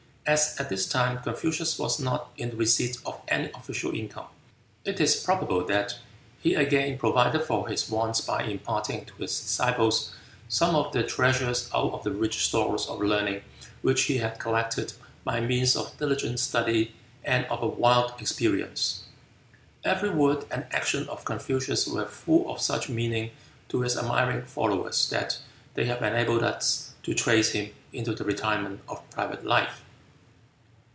As 0.23 0.55
at 0.59 0.69
this 0.69 0.87
time 0.87 1.21
Confucius 1.21 1.77
was 1.79 1.99
not 1.99 2.29
in 2.37 2.51
the 2.51 2.55
receipt 2.55 2.95
of 3.05 3.19
any 3.27 3.49
official 3.53 3.91
income, 3.93 4.27
it 4.85 5.01
is 5.01 5.15
probable 5.15 5.65
that 5.65 5.97
he 6.39 6.53
again 6.53 6.97
provided 6.99 7.41
for 7.43 7.67
his 7.67 7.89
wants 7.89 8.21
by 8.21 8.43
imparting 8.43 9.03
to 9.05 9.13
his 9.15 9.37
disciples 9.37 10.13
some 10.47 10.75
of 10.75 10.93
the 10.93 11.03
treasures 11.03 11.69
out 11.73 11.91
of 11.91 12.03
the 12.03 12.11
rich 12.11 12.45
stores 12.45 12.87
of 12.87 13.01
learning 13.01 13.41
which 13.81 14.03
he 14.03 14.19
had 14.19 14.39
collected 14.39 14.93
by 15.25 15.41
means 15.41 15.75
of 15.75 15.97
diligent 15.97 16.39
study 16.39 16.93
and 17.25 17.45
of 17.47 17.61
a 17.63 17.67
wide 17.67 18.11
experience. 18.21 19.03
Every 19.83 20.11
word 20.11 20.45
and 20.49 20.65
action 20.71 21.09
of 21.09 21.25
Confucius 21.25 21.87
were 21.87 22.05
full 22.05 22.49
of 22.49 22.61
such 22.61 22.87
meaning 22.87 23.31
to 23.69 23.81
his 23.81 23.97
admiring 23.97 24.43
followers 24.45 25.09
that 25.09 25.39
they 25.73 25.83
have 25.85 26.01
enabled 26.03 26.43
us 26.43 26.93
to 27.03 27.13
trace 27.15 27.51
him 27.51 27.71
into 27.91 28.13
the 28.15 28.23
retirement 28.23 28.79
of 28.87 29.01
private 29.09 29.43
life. 29.45 29.81